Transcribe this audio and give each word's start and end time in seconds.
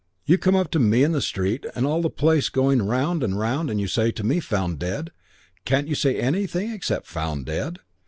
You 0.25 0.39
come 0.39 0.55
up 0.55 0.71
to 0.71 0.79
me 0.79 1.03
in 1.03 1.11
the 1.11 1.21
street, 1.21 1.63
and 1.75 1.85
all 1.85 2.01
the 2.01 2.09
place 2.09 2.49
going 2.49 2.81
round 2.81 3.21
and 3.21 3.37
round, 3.37 3.69
and 3.69 3.79
you 3.79 3.85
say 3.85 4.09
to 4.13 4.23
me, 4.25 4.39
'Found 4.39 4.79
dead.' 4.79 5.11
Can't 5.63 5.87
you 5.87 5.93
say 5.93 6.17
anything 6.19 6.71
except 6.71 7.05
'Found 7.05 7.45
dead'? 7.45 7.77